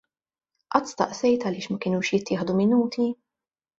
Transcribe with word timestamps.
Qatt 0.75 0.93
staqsejt 0.93 1.45
għaliex 1.49 1.71
ma 1.73 1.79
kenux 1.85 2.13
jittieħdu 2.15 2.57
Minuti? 2.63 3.07